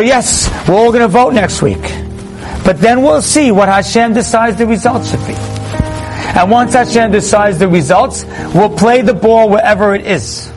[0.00, 1.82] So yes, we're all going to vote next week.
[2.64, 5.34] But then we'll see what Hashem decides the results should be.
[5.34, 8.24] And once Hashem decides the results,
[8.54, 10.50] we'll play the ball wherever it is.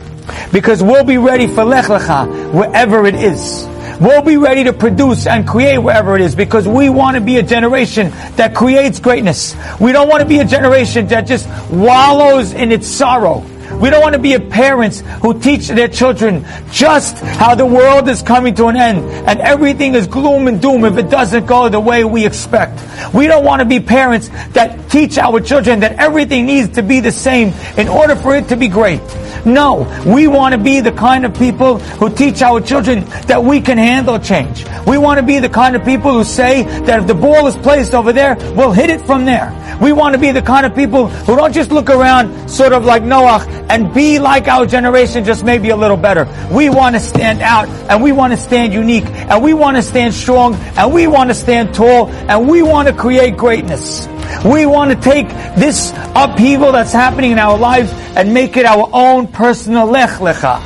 [0.50, 3.68] Because we'll be ready for Lech Lecha wherever it is.
[4.00, 7.36] We'll be ready to produce and create wherever it is because we want to be
[7.36, 9.54] a generation that creates greatness.
[9.78, 13.44] We don't want to be a generation that just wallows in its sorrow.
[13.80, 18.22] We don't want to be parents who teach their children just how the world is
[18.22, 18.98] coming to an end
[19.28, 22.80] and everything is gloom and doom if it doesn't go the way we expect.
[23.14, 27.00] We don't want to be parents that teach our children that everything needs to be
[27.00, 29.00] the same in order for it to be great.
[29.44, 33.60] No, we want to be the kind of people who teach our children that we
[33.60, 34.64] can handle change.
[34.86, 37.56] We want to be the kind of people who say that if the ball is
[37.56, 39.52] placed over there, we'll hit it from there.
[39.82, 42.84] We want to be the kind of people who don't just look around sort of
[42.84, 46.26] like Noah and be like our generation, just maybe a little better.
[46.50, 49.82] We want to stand out and we want to stand unique and we want to
[49.82, 54.06] stand strong and we want to stand tall and we want to create greatness.
[54.42, 58.88] We want to take this upheaval that's happening in our lives and make it our
[58.92, 60.60] own personal lech lecha.